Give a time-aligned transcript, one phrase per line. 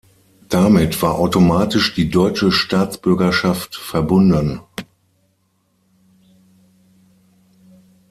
[0.49, 4.61] Damit war automatisch die deutsche Staatsbürgerschaft verbunden.